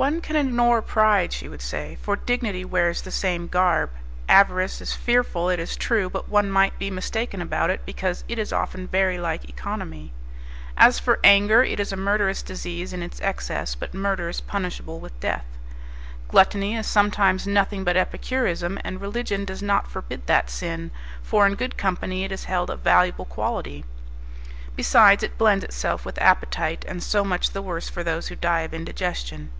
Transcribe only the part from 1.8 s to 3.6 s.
"for dignity wears the same